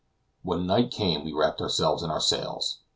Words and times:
When 0.41 0.65
night 0.65 0.89
came 0.89 1.23
we 1.23 1.31
wrapped 1.31 1.61
ourselves 1.61 2.01
in 2.01 2.09
our 2.09 2.19
sails. 2.19 2.79